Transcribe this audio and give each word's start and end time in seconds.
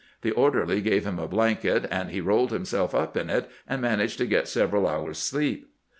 The 0.23 0.31
orderly 0.31 0.81
gave 0.81 1.05
him 1.05 1.19
a 1.19 1.27
blanket, 1.27 1.85
and 1.91 2.09
he 2.09 2.21
rolled 2.21 2.49
himself 2.51 2.95
up 2.95 3.15
in 3.15 3.29
it 3.29 3.47
and 3.67 3.83
managed 3.83 4.17
to 4.17 4.25
get 4.25 4.47
several 4.47 4.87
hours' 4.87 5.19
sleep. 5.19 5.69